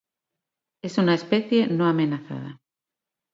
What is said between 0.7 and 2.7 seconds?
Es una especie no amenazada.